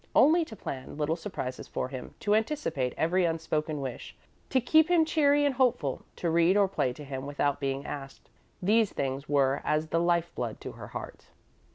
Only 0.15 0.43
to 0.45 0.55
plan 0.55 0.97
little 0.97 1.15
surprises 1.15 1.67
for 1.67 1.89
him, 1.89 2.15
to 2.21 2.33
anticipate 2.33 2.95
every 2.97 3.23
unspoken 3.23 3.81
wish, 3.81 4.15
to 4.49 4.59
keep 4.59 4.89
him 4.89 5.05
cheery 5.05 5.45
and 5.45 5.53
hopeful, 5.53 6.01
to 6.15 6.31
read 6.31 6.57
or 6.57 6.67
play 6.67 6.91
to 6.91 7.03
him 7.03 7.27
without 7.27 7.59
being 7.59 7.85
asked 7.85 8.31
these 8.63 8.91
things 8.91 9.29
were 9.29 9.61
as 9.63 9.89
the 9.89 9.99
life 9.99 10.33
blood 10.33 10.59
to 10.61 10.71
her 10.71 10.87
heart. 10.87 11.27